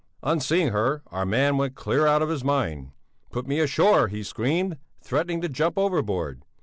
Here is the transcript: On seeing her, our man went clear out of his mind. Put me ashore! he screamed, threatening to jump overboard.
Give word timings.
On 0.23 0.39
seeing 0.39 0.69
her, 0.69 1.03
our 1.11 1.27
man 1.27 1.57
went 1.57 1.75
clear 1.75 2.07
out 2.07 2.23
of 2.23 2.29
his 2.29 2.43
mind. 2.43 2.89
Put 3.29 3.45
me 3.45 3.59
ashore! 3.59 4.07
he 4.07 4.23
screamed, 4.23 4.77
threatening 4.99 5.41
to 5.41 5.47
jump 5.47 5.77
overboard. 5.77 6.43